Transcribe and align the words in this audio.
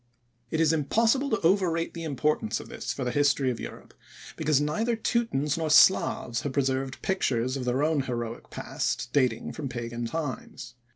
It 0.49 0.59
is 0.59 0.73
impossible 0.73 1.29
to 1.29 1.39
overrate 1.45 1.93
the 1.93 2.05
importance 2.05 2.59
of 2.59 2.69
this 2.69 2.91
for 2.91 3.03
the 3.03 3.11
history 3.11 3.51
of 3.51 3.59
Europe, 3.59 3.93
because 4.35 4.59
neither 4.59 4.95
Teutons 4.95 5.59
nor 5.59 5.69
Slavs 5.69 6.41
have 6.41 6.53
preserved 6.53 7.03
pictures 7.03 7.55
of 7.55 7.65
their 7.65 7.83
own 7.83 8.01
heroic 8.01 8.49
past, 8.49 9.13
dating 9.13 9.51
from 9.53 9.69
pagan 9.69 10.07
times. 10.07 10.73